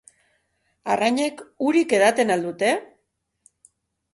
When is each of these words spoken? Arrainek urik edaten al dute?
Arrainek 0.93 1.43
urik 1.67 1.93
edaten 1.99 2.35
al 2.37 2.47
dute? 2.47 2.73